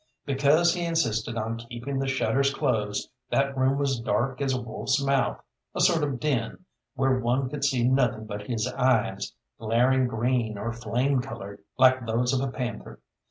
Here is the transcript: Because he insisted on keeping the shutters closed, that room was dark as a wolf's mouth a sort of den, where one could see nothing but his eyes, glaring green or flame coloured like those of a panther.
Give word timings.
Because 0.25 0.73
he 0.73 0.83
insisted 0.83 1.37
on 1.37 1.59
keeping 1.59 1.99
the 1.99 2.07
shutters 2.07 2.51
closed, 2.51 3.07
that 3.29 3.55
room 3.55 3.77
was 3.77 3.99
dark 3.99 4.41
as 4.41 4.51
a 4.51 4.59
wolf's 4.59 4.99
mouth 4.99 5.39
a 5.75 5.79
sort 5.79 6.01
of 6.03 6.19
den, 6.19 6.65
where 6.95 7.19
one 7.19 7.51
could 7.51 7.63
see 7.63 7.87
nothing 7.87 8.25
but 8.25 8.47
his 8.47 8.67
eyes, 8.67 9.33
glaring 9.59 10.07
green 10.07 10.57
or 10.57 10.73
flame 10.73 11.21
coloured 11.21 11.61
like 11.77 12.07
those 12.07 12.33
of 12.33 12.41
a 12.41 12.51
panther. 12.51 12.99